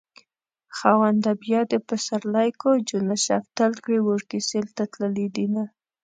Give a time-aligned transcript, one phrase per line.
[0.77, 5.63] خاونده بيا دې پسرلی کړو جونه شفتل کړي وړکي سيل ته تللي دينه